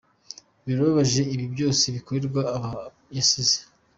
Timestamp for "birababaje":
0.65-1.21